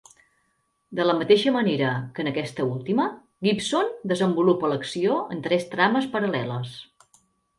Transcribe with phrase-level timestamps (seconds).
[0.99, 3.05] De la mateixa manera que en aquesta última,
[3.49, 6.75] Gibson desenvolupa l'acció en tres trames paral·leles.